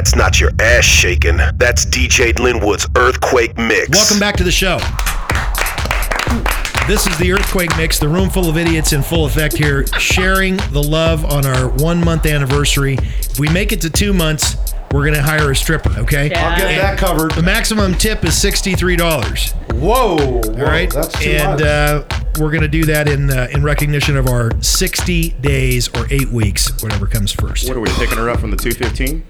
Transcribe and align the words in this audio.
That's 0.00 0.16
not 0.16 0.40
your 0.40 0.50
ass 0.60 0.82
shaking. 0.82 1.36
That's 1.56 1.84
DJ 1.84 2.32
Linwood's 2.32 2.88
Earthquake 2.96 3.58
Mix. 3.58 3.90
Welcome 3.90 4.18
back 4.18 4.34
to 4.36 4.42
the 4.42 4.50
show. 4.50 4.78
This 6.88 7.06
is 7.06 7.18
the 7.18 7.30
Earthquake 7.34 7.76
Mix, 7.76 7.98
the 7.98 8.08
room 8.08 8.30
full 8.30 8.48
of 8.48 8.56
idiots 8.56 8.94
in 8.94 9.02
full 9.02 9.26
effect 9.26 9.58
here, 9.58 9.86
sharing 9.98 10.56
the 10.72 10.82
love 10.82 11.26
on 11.26 11.44
our 11.44 11.68
one 11.68 12.02
month 12.02 12.24
anniversary. 12.24 12.94
If 12.94 13.38
we 13.38 13.50
make 13.50 13.72
it 13.72 13.82
to 13.82 13.90
two 13.90 14.14
months, 14.14 14.72
we're 14.90 15.02
going 15.02 15.16
to 15.16 15.22
hire 15.22 15.50
a 15.50 15.54
stripper, 15.54 15.90
okay? 15.98 16.30
Yeah. 16.30 16.48
I'll 16.48 16.56
get 16.56 16.80
that 16.80 16.98
covered. 16.98 17.32
The 17.32 17.42
maximum 17.42 17.92
tip 17.92 18.24
is 18.24 18.30
$63. 18.30 19.74
Whoa. 19.74 20.16
whoa 20.16 20.40
All 20.48 20.64
right. 20.64 20.90
That's 20.90 21.12
too 21.18 21.28
and, 21.28 21.60
much. 21.60 21.62
Uh, 21.62 22.04
we're 22.38 22.50
going 22.50 22.62
to 22.62 22.68
do 22.68 22.84
that 22.86 23.06
in 23.06 23.28
uh, 23.28 23.48
in 23.52 23.62
recognition 23.62 24.16
of 24.16 24.28
our 24.28 24.50
60 24.62 25.28
days 25.42 25.88
or 25.94 26.06
eight 26.10 26.30
weeks, 26.30 26.82
whatever 26.82 27.06
comes 27.06 27.32
first. 27.32 27.68
What 27.68 27.76
are 27.76 27.80
we 27.80 27.90
picking 27.90 28.16
her 28.16 28.30
up 28.30 28.40
from 28.40 28.50
the 28.50 28.56
215? 28.56 29.24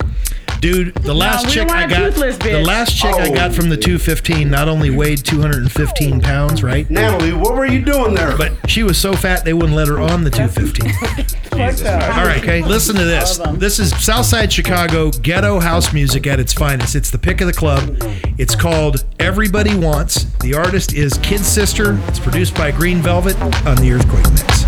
Dude, 0.60 0.94
the 0.96 1.14
last 1.14 1.44
no, 1.44 1.50
chick 1.50 1.70
I 1.70 1.86
got, 1.86 1.98
toothless, 1.98 2.36
the 2.36 2.62
last 2.62 2.94
chick 2.94 3.14
oh, 3.14 3.18
I 3.18 3.30
got 3.30 3.50
oh. 3.50 3.54
from 3.54 3.70
the 3.70 3.78
215 3.78 4.50
not 4.50 4.68
only 4.68 4.90
weighed 4.90 5.24
215 5.24 6.20
pounds, 6.20 6.62
right? 6.62 6.88
Natalie, 6.90 7.32
what 7.32 7.54
were 7.54 7.64
you 7.64 7.82
doing 7.82 8.14
there? 8.14 8.36
But 8.36 8.68
she 8.68 8.82
was 8.82 8.98
so 8.98 9.14
fat 9.14 9.44
they 9.44 9.54
wouldn't 9.54 9.74
let 9.74 9.88
her 9.88 9.98
on 9.98 10.22
the 10.22 10.30
215. 10.30 11.40
All 11.52 12.26
right, 12.26 12.42
okay. 12.42 12.62
Listen 12.62 12.94
to 12.96 13.04
this. 13.04 13.38
This 13.54 13.78
is 13.78 13.90
Southside 14.04 14.52
Chicago 14.52 15.10
ghetto 15.10 15.60
house 15.60 15.92
music 15.94 16.26
at 16.26 16.38
its 16.38 16.52
finest. 16.52 16.94
It's 16.94 17.10
the 17.10 17.18
pick 17.18 17.40
of 17.40 17.46
the 17.46 17.52
club. 17.52 17.96
It's 18.38 18.54
called 18.54 19.04
Everybody 19.18 19.74
Wants. 19.74 20.24
The 20.40 20.54
artist 20.54 20.92
is 20.92 21.14
Kid 21.18 21.40
Sister. 21.40 21.98
It's 22.08 22.18
produced 22.18 22.54
by 22.54 22.70
Green 22.70 22.98
Velvet 22.98 23.40
on 23.40 23.76
the 23.76 23.92
Earthquake 23.92 24.30
Mix. 24.30 24.59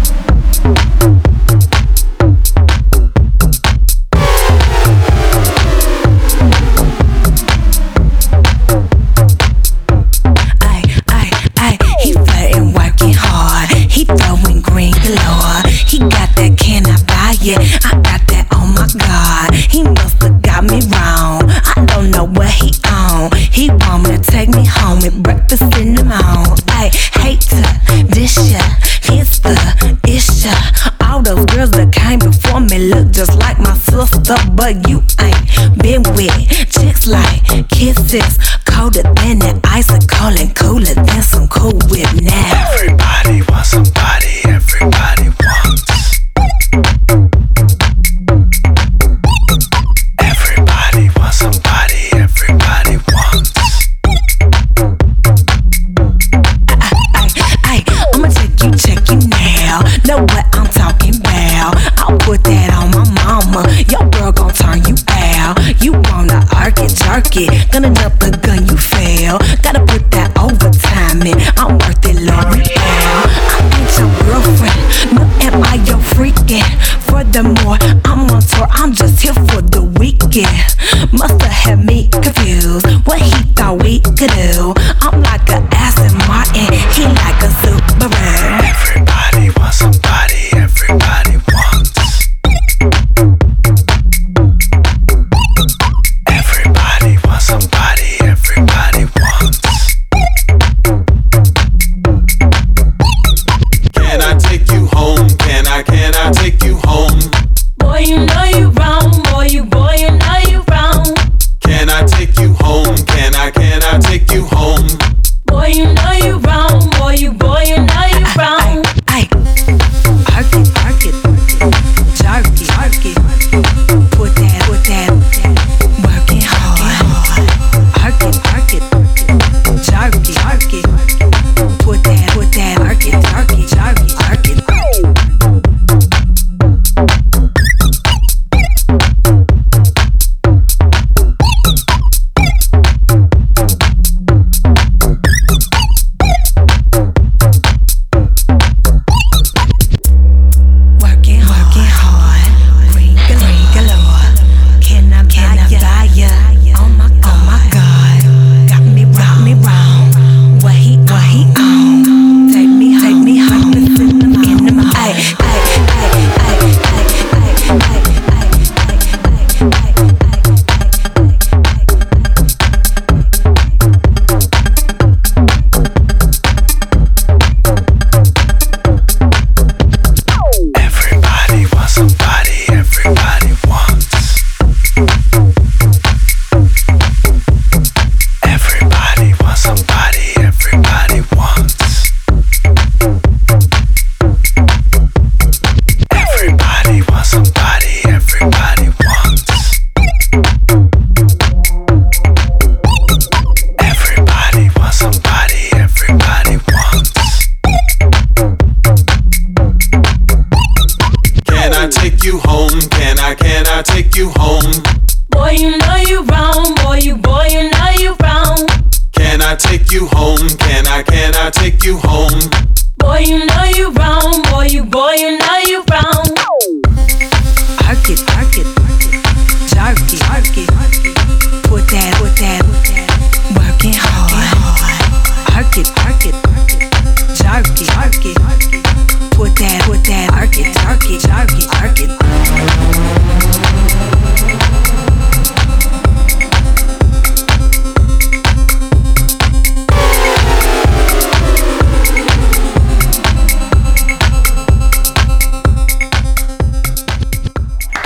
up, 34.32 34.56
but 34.56 34.88
you 34.88 35.02
ain't 35.20 35.78
been 35.82 36.02
with 36.14 36.32
chicks 36.70 37.06
like 37.06 37.68
kisses 37.68 38.38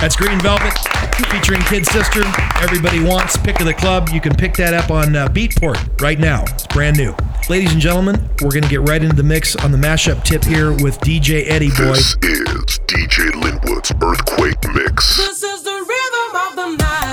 That's 0.07 0.15
Green 0.15 0.39
Velvet 0.39 0.73
featuring 1.33 1.61
Kid 1.63 1.85
Sister. 1.85 2.23
Everybody 2.63 3.03
wants 3.03 3.37
Pick 3.37 3.59
of 3.59 3.67
the 3.67 3.75
Club. 3.75 4.11
You 4.11 4.21
can 4.21 4.37
pick 4.37 4.55
that 4.55 4.73
up 4.73 4.93
on 4.93 5.17
uh, 5.17 5.27
Beatport 5.27 6.01
right 6.01 6.17
now. 6.17 6.45
It's 6.45 6.65
brand 6.69 6.97
new. 6.97 7.13
Ladies 7.49 7.73
and 7.73 7.81
gentlemen, 7.81 8.15
we're 8.41 8.53
going 8.53 8.63
to 8.63 8.69
get 8.69 8.83
right 8.83 9.03
into 9.03 9.17
the 9.17 9.25
mix 9.25 9.57
on 9.57 9.73
the 9.73 9.79
mashup 9.79 10.23
tip 10.23 10.45
here 10.45 10.71
with 10.71 11.01
DJ 11.01 11.51
Eddie 11.51 11.71
Boy. 11.71 11.95
This 11.95 12.17
is 12.23 12.79
DJ 12.87 13.33
Linwood's 13.33 13.91
Earthquake 14.01 14.63
Mix. 14.77 15.17
This 15.17 15.43
is 15.43 15.65
the 15.65 15.73
rhythm 15.73 16.37
of 16.37 16.55
the 16.55 16.85
night. 16.85 17.06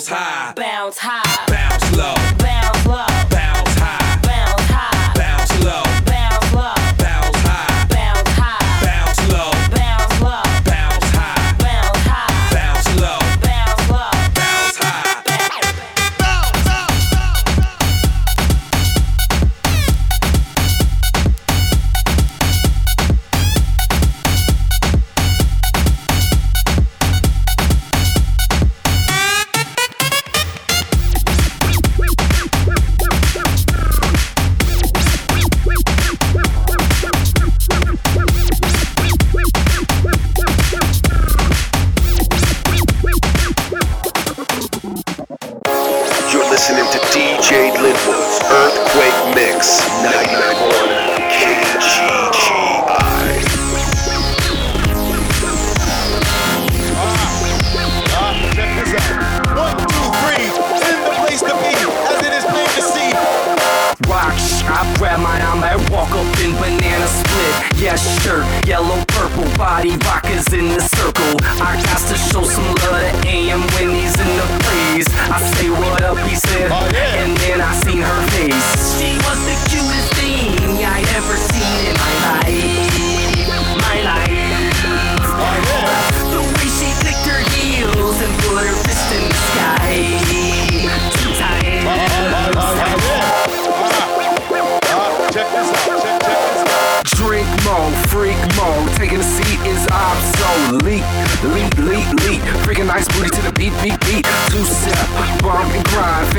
bounce 0.00 0.08
high. 0.08 0.52
Bounce 0.54 0.98
high. 0.98 1.29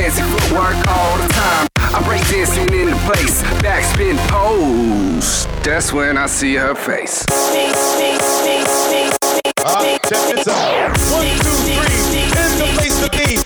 fancy 0.02 0.24
footwork 0.24 0.76
all 0.88 1.18
the 1.18 1.28
time. 1.28 1.68
I 1.78 2.02
break 2.04 2.22
dancing 2.28 2.74
into 2.74 2.96
place, 3.06 3.44
backspin 3.62 4.18
pose. 4.30 5.46
That's 5.64 5.94
when 5.94 6.18
I 6.18 6.26
see 6.26 6.56
her 6.56 6.74
face. 6.74 7.24
Uh, 9.64 9.98
check 10.00 10.36
this 10.36 10.48
out. 10.48 10.98
One, 11.12 11.28
two, 11.38 11.58
three, 11.68 12.24
in 12.24 12.58
the 12.58 12.68
place 12.78 13.00
to 13.04 13.10
be. 13.12 13.41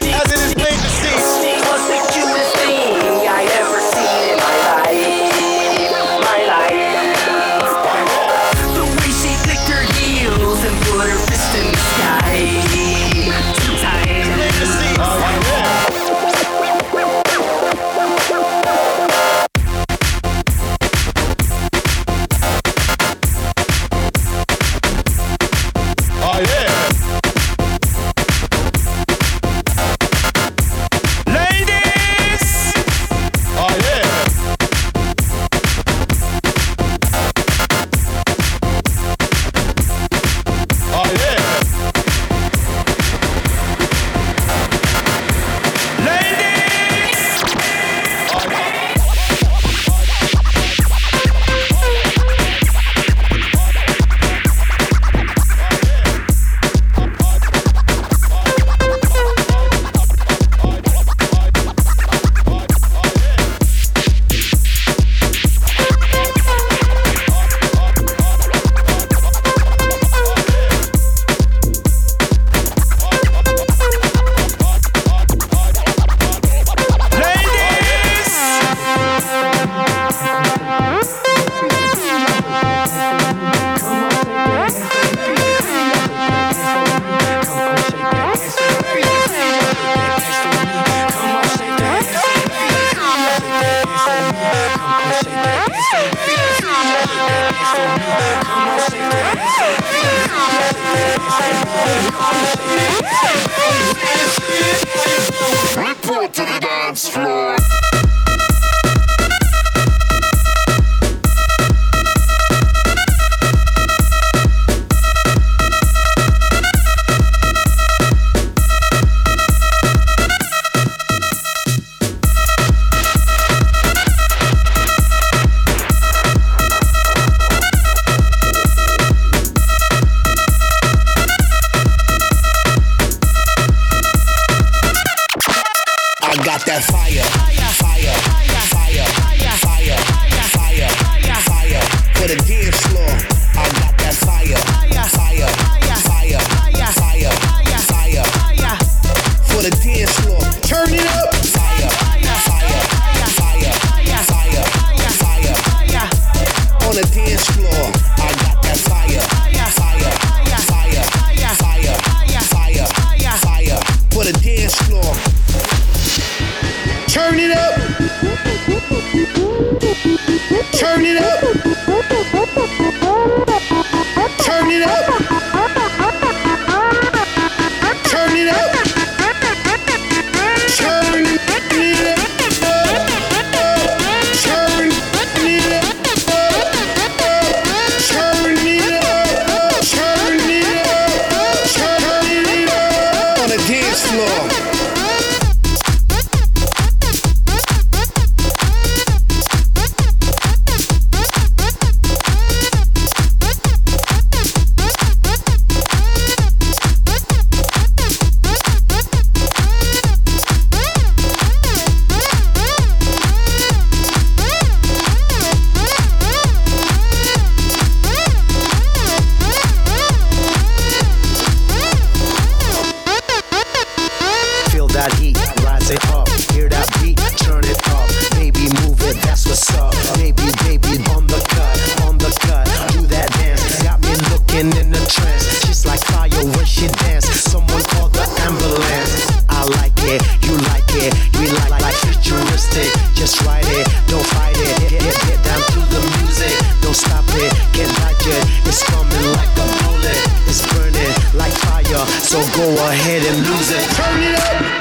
It's 248.75 248.84
coming 248.91 249.32
like 249.32 249.55
a 249.55 249.67
bullet, 249.86 250.50
it's 250.50 250.62
burning 250.74 251.08
like 251.34 251.53
fire. 251.63 252.05
So 252.20 252.41
go 252.58 252.75
ahead 252.89 253.24
and 253.24 253.48
lose 253.48 253.72
it. 253.72 253.89
Turn 253.96 254.22
it 254.22 254.36
up. 254.36 254.75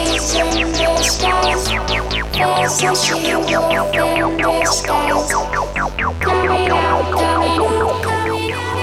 you. 8.77 8.82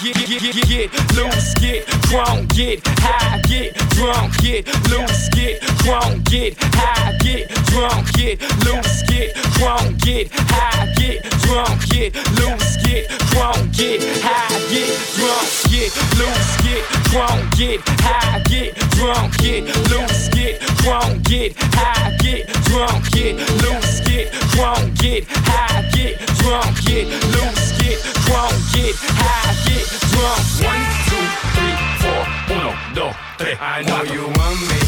Get 0.00 0.92
loose, 1.16 1.54
get 1.54 1.84
drunk, 2.02 2.54
get 2.54 2.86
high, 3.00 3.40
get 3.48 3.74
drunk, 3.96 4.32
get 4.38 4.64
loose, 4.90 5.28
get 5.30 5.60
drunk, 5.78 6.24
get 6.30 6.56
high, 6.74 7.16
get 7.18 7.48
drunk, 7.66 8.12
get 8.12 8.40
loose, 8.64 9.02
get 9.08 9.34
drunk, 9.58 9.98
get 9.98 10.30
high, 10.30 10.86
get 10.94 11.24
drunk, 11.42 11.88
get 11.88 12.14
loose, 12.38 12.76
get 12.86 13.08
drunk, 13.32 13.72
get 13.74 14.00
high, 14.22 14.60
get 14.70 14.94
drunk, 15.18 15.58
get 15.68 15.92
loose, 16.14 16.56
get 16.62 16.84
drunk, 17.10 17.56
get 17.56 17.80
high, 17.98 18.42
get 18.48 18.76
drunk, 18.94 19.36
get 19.38 19.64
loose, 19.90 20.28
get 20.28 20.60
drunk, 20.78 21.22
get 21.24 21.56
high, 21.74 22.16
get 22.22 22.46
drunk, 22.70 23.10
get 23.10 23.34
loose, 23.62 24.00
get 24.06 24.30
drunk, 24.54 24.94
get 25.00 25.26
high, 25.26 25.82
get 25.90 26.18
drunk, 26.38 26.84
get 26.86 27.08
loose, 27.34 27.72
get 27.82 27.98
drunk, 28.22 28.62
get 28.72 28.94
high, 28.94 29.54
get 29.66 29.87
One, 29.88 30.84
two, 31.08 31.24
three, 31.54 31.76
four, 32.00 32.22
uno, 32.56 32.74
dos, 32.94 33.14
tres. 33.38 33.56
I 33.58 33.82
know 33.84 34.02
you 34.02 34.24
want 34.36 34.60
me, 34.68 34.80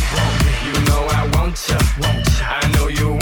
you 0.66 0.74
know 0.84 1.06
I 1.08 1.26
want 1.36 1.56
ya. 1.68 1.78
I 2.44 2.68
know 2.74 2.88
you 2.88 3.19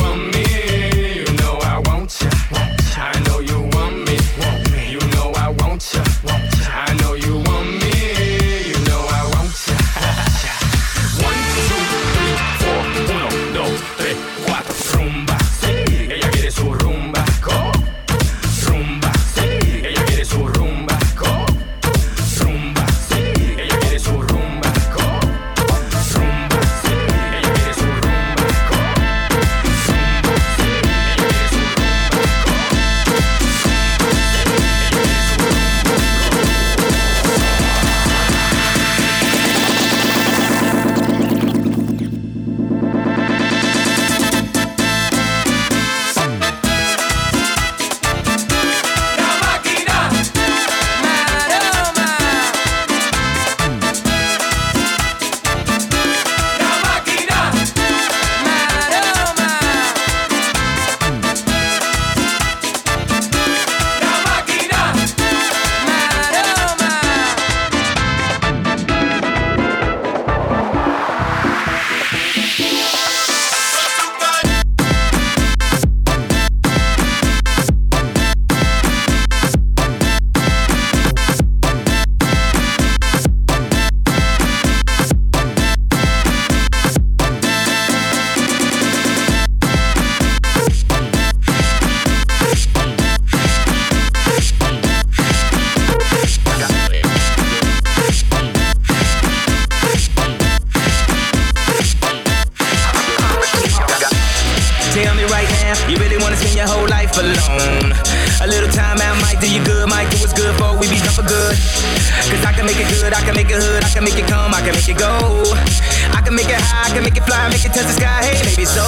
sky, 117.98 118.22
hey, 118.24 118.38
maybe 118.46 118.64
so. 118.64 118.87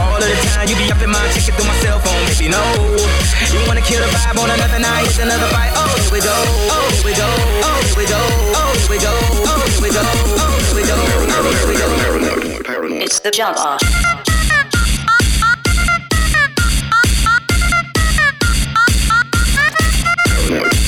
All 0.00 0.20
of 0.20 0.28
the 0.28 0.36
time 0.52 0.68
you 0.68 0.76
be 0.76 0.86
up 0.92 1.00
in 1.00 1.10
my 1.10 1.24
checking 1.32 1.56
through 1.56 1.68
my 1.68 1.76
cell 1.80 1.98
phone, 2.04 2.20
maybe 2.28 2.48
no. 2.52 2.62
You 3.52 3.60
wanna 3.66 3.82
kill 3.82 4.00
the 4.04 4.10
vibe 4.12 4.38
on 4.38 4.50
another 4.52 4.78
night, 4.78 5.08
it's 5.08 5.18
another 5.18 5.48
fight, 5.48 5.72
oh, 5.74 5.88
here 5.96 6.12
we 6.12 6.20
go, 6.20 6.36
oh, 6.72 6.88
here 6.92 7.04
we 7.08 7.14
go, 7.16 7.28
oh, 7.66 7.80
here 7.88 7.96
we 7.96 8.06
go, 8.06 8.20
oh, 8.60 8.72
here 8.76 8.90
we 8.90 8.98
go, 9.00 9.12
oh, 9.12 9.60
here 9.64 9.82
we 9.82 9.88
go, 9.90 10.04
oh, 10.04 11.42
here 11.56 11.68
we 11.68 11.76
go, 11.80 11.86
oh, 11.88 11.98
here 12.68 12.82
we 12.82 12.88
go. 12.88 13.04
It's 13.04 13.20
the 13.20 13.30
jump 13.30 13.58
off. 13.58 13.80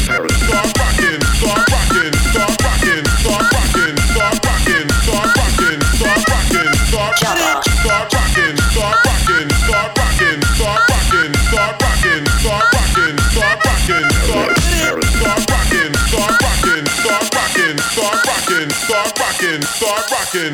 Start 0.05 0.34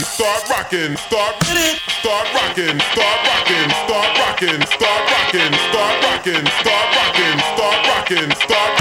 rocking, 0.01 0.07
start 0.07 0.49
rocking, 0.49 0.97
start 0.97 1.37
start 2.01 2.27
rocking, 2.35 2.81
start 2.81 3.19
rocking, 3.27 3.71
start 3.71 4.11
rocking, 4.19 4.63
start 4.67 5.03
rocking, 5.13 5.53
start 5.69 6.03
rocking, 6.03 6.47
start 6.47 6.87
rocking, 6.97 7.39
start 7.53 7.87
rocking, 7.87 8.31
start 8.31 8.73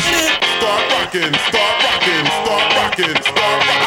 start 0.60 0.91
rocking, 0.91 1.34
start 1.34 1.75
rocking, 1.84 2.25
start 2.25 2.75
rocking, 2.75 3.23
start 3.23 3.67
rocking. 3.67 3.79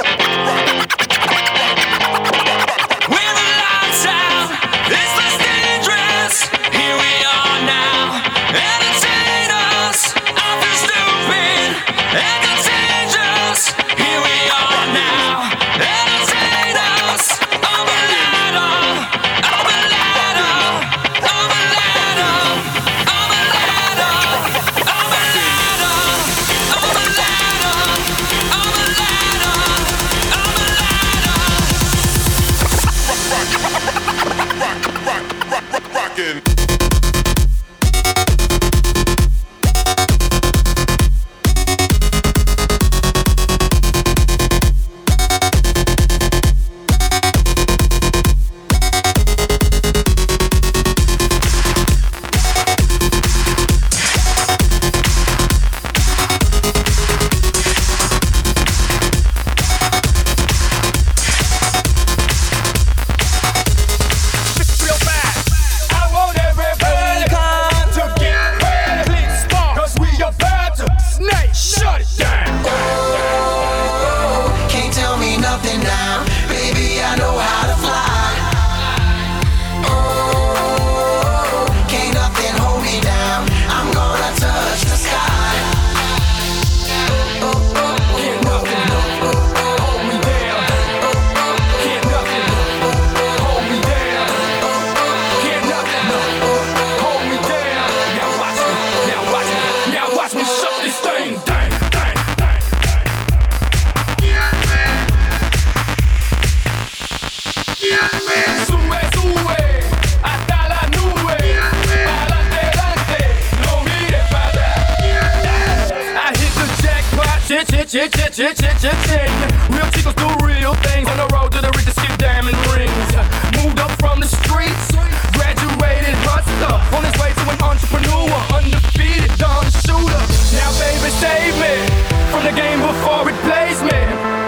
Chit 117.92 118.10
chit 118.10 118.32
chit 118.32 118.56
chit 118.56 118.76
chit 118.80 118.96
chit. 119.04 119.28
Real 119.68 119.84
chicos 119.92 120.16
do 120.16 120.24
real 120.40 120.72
things 120.80 121.04
on 121.12 121.18
the 121.20 121.28
road 121.28 121.52
to 121.52 121.60
the 121.60 121.68
richest 121.76 122.00
skip 122.00 122.16
diamond 122.16 122.56
rings. 122.72 123.12
Moved 123.60 123.76
up 123.84 123.92
from 124.00 124.16
the 124.16 124.24
streets, 124.24 124.88
graduated 125.36 126.16
hustler, 126.24 126.80
on 126.96 127.04
his 127.04 127.12
way 127.20 127.36
to 127.36 127.44
an 127.52 127.60
entrepreneur, 127.60 128.32
undefeated 128.56 129.28
Don 129.36 129.68
Shooter. 129.84 130.24
Now 130.56 130.72
baby 130.80 131.12
save 131.20 131.52
me 131.60 131.84
from 132.32 132.48
the 132.48 132.56
game 132.56 132.80
before 132.80 133.28
it 133.28 133.36
plays 133.44 133.84
me. 133.84 134.00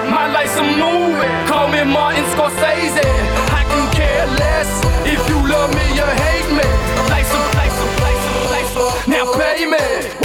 My 0.08 0.24
life's 0.32 0.56
a 0.56 0.64
movie, 0.64 1.28
call 1.44 1.68
me 1.68 1.84
Martin 1.84 2.24
Scorsese. 2.32 3.04
I 3.52 3.60
can 3.68 3.84
care 3.92 4.24
less 4.40 4.72
if 5.04 5.20
you 5.28 5.36
love 5.44 5.68
me 5.68 5.84
or 6.00 6.12
hate 6.16 6.48
me. 6.48 6.68
Life's 7.12 7.28
a, 7.28 7.40
life's 7.60 7.76
a, 7.76 7.86
life's 8.00 8.24
a, 8.24 8.36
life's 8.56 9.04
a, 9.04 9.10
now 9.12 9.28
pay 9.36 9.68
me. 9.68 10.23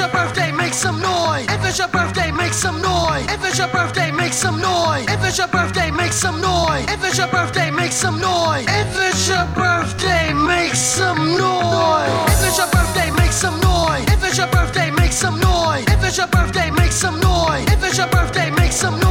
Your 0.00 0.08
birthday, 0.08 0.50
make 0.50 0.72
some 0.72 0.98
noise. 1.00 1.46
If 1.50 1.62
it's 1.64 1.78
your 1.78 1.88
birthday, 1.88 2.30
make 2.32 2.54
some 2.54 2.80
noise. 2.80 3.26
If 3.28 3.44
it's 3.44 3.58
your 3.58 3.68
birthday, 3.68 4.10
make 4.10 4.32
some 4.32 4.58
noise. 4.60 5.04
If 5.08 5.22
it's 5.22 5.36
your 5.36 5.48
birthday, 5.48 5.90
make 5.90 6.12
some 6.12 6.40
noise. 6.40 6.86
If 6.88 7.04
it's 7.04 7.18
your 7.18 7.28
birthday, 7.28 7.70
make 7.70 7.92
some 7.92 8.18
noise. 8.18 8.64
If 8.66 8.96
it's 8.96 9.28
your 9.28 9.44
birthday, 9.54 10.32
make 10.32 10.74
some 10.74 11.36
noise. 11.36 12.08
If 12.32 12.48
it's 12.48 12.56
your 12.56 12.70
birthday, 12.72 13.10
make 13.20 13.32
some 13.32 13.60
noise. 13.60 14.04
If 14.08 14.24
it's 14.24 14.38
your 14.38 14.48
birthday, 14.48 14.90
make 14.90 15.12
some 15.12 15.38
noise. 15.38 15.84
If 15.88 16.02
it's 16.02 16.16
your 16.16 16.28
birthday, 16.28 16.70
make 16.70 16.92
some 16.92 17.20
noise. 17.20 17.66
If 17.68 17.84
it's 17.84 17.98
your 17.98 18.08
birthday, 18.08 18.50
make 18.52 18.72
some 18.72 18.98
noise. 19.00 19.09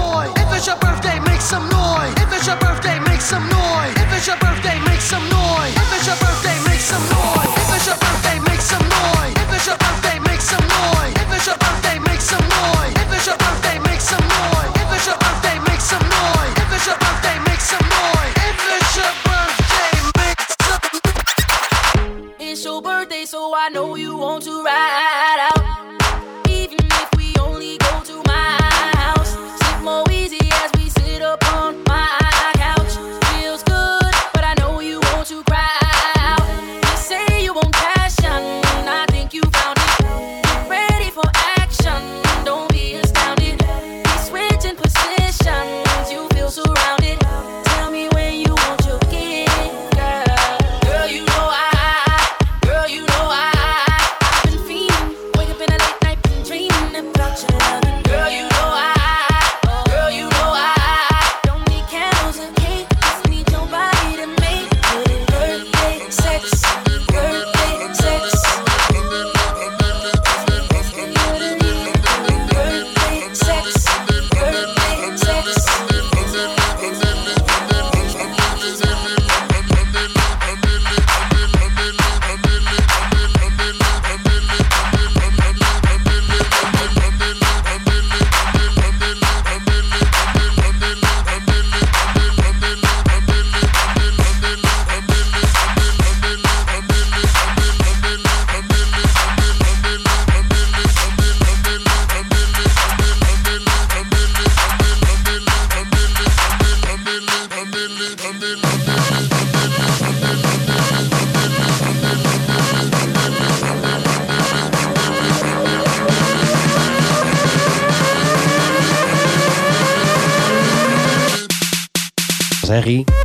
Paris. 122.80 123.19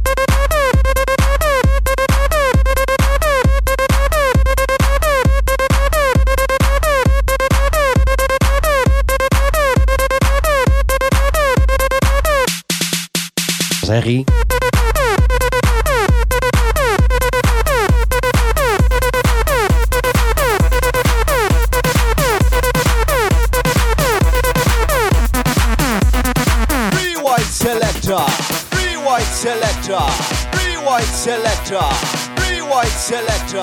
Selector. 31.64 31.94
Free 32.40 32.60
white 32.60 32.86
selector. 32.88 33.62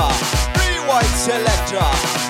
White 0.87 1.05
selector. 1.15 2.20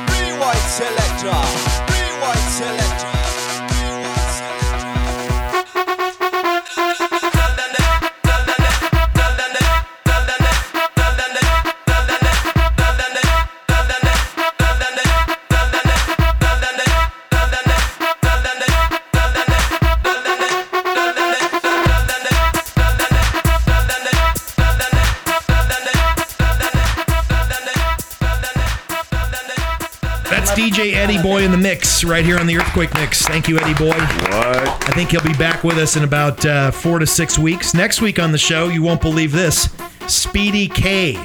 Eddie 31.21 31.29
Boy 31.29 31.43
in 31.43 31.51
the 31.51 31.57
mix 31.57 32.03
right 32.03 32.25
here 32.25 32.39
on 32.39 32.47
the 32.47 32.57
Earthquake 32.57 32.91
Mix. 32.95 33.21
Thank 33.21 33.47
you, 33.47 33.59
Eddie 33.59 33.75
Boy. 33.75 33.89
What? 33.89 34.89
I 34.89 34.91
think 34.95 35.11
he'll 35.11 35.21
be 35.21 35.33
back 35.33 35.63
with 35.63 35.77
us 35.77 35.95
in 35.95 36.03
about 36.03 36.43
uh, 36.45 36.71
four 36.71 36.97
to 36.97 37.05
six 37.05 37.37
weeks. 37.37 37.75
Next 37.75 38.01
week 38.01 38.17
on 38.17 38.31
the 38.31 38.39
show, 38.39 38.69
you 38.69 38.81
won't 38.81 39.01
believe 39.01 39.31
this 39.31 39.69
Speedy 40.07 40.67
K. 40.67 41.23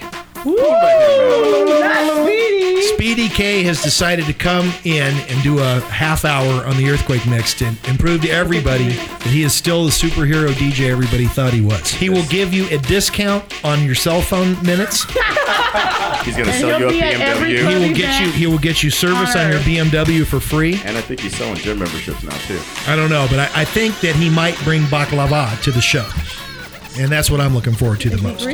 Speedy 2.95 3.29
K 3.29 3.65
has 3.65 3.83
decided 3.83 4.27
to 4.27 4.33
come 4.33 4.73
in 4.85 5.13
and 5.29 5.43
do 5.43 5.59
a 5.59 5.81
half 5.81 6.25
hour 6.25 6.65
on 6.65 6.77
the 6.77 6.89
Earthquake 6.89 7.27
Mix 7.27 7.53
to, 7.55 7.67
and 7.67 7.99
prove 7.99 8.21
to 8.23 8.31
everybody 8.31 8.91
that 8.91 9.27
he 9.27 9.43
is 9.43 9.53
still 9.53 9.87
the 9.87 9.91
superhero 9.91 10.51
DJ 10.51 10.89
everybody 10.91 11.27
thought 11.27 11.53
he 11.53 11.61
was. 11.61 11.91
He 11.91 12.11
will 12.11 12.25
give 12.27 12.55
you 12.55 12.69
a 12.69 12.79
discount 12.79 13.45
on 13.65 13.83
your 13.83 13.97
cell 13.97 14.21
phone 14.21 14.61
minutes. 14.63 15.05
He's 16.25 16.37
gonna 16.37 16.53
sell 16.53 16.79
you 16.81 16.89
a 16.89 16.93
BMW. 16.93 17.69
He 17.69 17.89
will 17.89 17.97
get 17.97 18.21
you. 18.21 18.31
He 18.31 18.47
will 18.47 18.59
get 18.59 18.85
you 18.85 18.91
service 18.91 19.35
on 19.35 19.51
your 19.51 19.61
BMW 19.61 20.25
for 20.25 20.39
free. 20.39 20.81
And 20.85 20.97
I 20.97 21.01
think 21.01 21.21
he's 21.21 21.37
selling 21.37 21.57
gym 21.57 21.79
memberships 21.79 22.23
now 22.23 22.37
too. 22.47 22.61
I 22.87 22.95
don't 22.97 23.11
know, 23.11 23.27
but 23.31 23.41
I, 23.41 23.63
I 23.63 23.65
think 23.65 24.01
that 24.01 24.15
he 24.15 24.31
might 24.31 24.57
bring 24.61 24.83
baklava 24.83 25.61
to 25.63 25.71
the 25.73 25.81
show. 25.81 26.07
And 26.99 27.11
that's 27.11 27.31
what 27.31 27.41
I'm 27.41 27.55
looking 27.55 27.75
forward 27.75 28.01
to 28.01 28.11
the 28.11 28.19
most. 28.19 28.47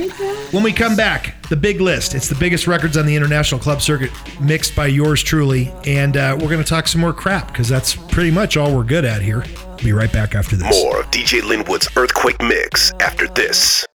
When 0.52 0.62
we 0.62 0.72
come 0.72 0.96
back, 0.96 1.40
the 1.48 1.56
big 1.56 1.80
list. 1.80 2.14
It's 2.14 2.28
the 2.28 2.34
biggest 2.34 2.66
records 2.66 2.96
on 2.96 3.06
the 3.06 3.14
international 3.14 3.60
club 3.60 3.80
circuit, 3.80 4.10
mixed 4.40 4.74
by 4.74 4.86
yours 4.86 5.22
truly. 5.22 5.72
And 5.86 6.16
uh, 6.16 6.36
we're 6.38 6.48
going 6.48 6.62
to 6.62 6.68
talk 6.68 6.88
some 6.88 7.00
more 7.00 7.12
crap 7.12 7.48
because 7.48 7.68
that's 7.68 7.94
pretty 7.94 8.30
much 8.30 8.56
all 8.56 8.74
we're 8.74 8.84
good 8.84 9.04
at 9.04 9.22
here. 9.22 9.44
Be 9.82 9.92
right 9.92 10.12
back 10.12 10.34
after 10.34 10.56
this. 10.56 10.82
More 10.82 11.00
of 11.00 11.10
DJ 11.10 11.40
Linwood's 11.40 11.88
Earthquake 11.96 12.40
Mix 12.42 12.92
after 13.00 13.28
this. 13.28 13.84